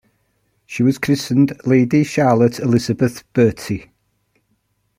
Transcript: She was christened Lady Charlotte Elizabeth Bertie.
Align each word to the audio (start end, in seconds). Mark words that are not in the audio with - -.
She 0.65 0.81
was 0.81 0.97
christened 0.97 1.53
Lady 1.63 2.03
Charlotte 2.03 2.57
Elizabeth 2.59 3.23
Bertie. 3.33 3.91